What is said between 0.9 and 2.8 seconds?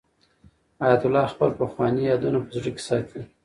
الله خپل پخواني یادونه په زړه